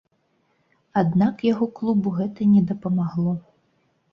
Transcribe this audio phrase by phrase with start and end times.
[1.01, 3.37] Аднак яго клубу гэта не дапамагло.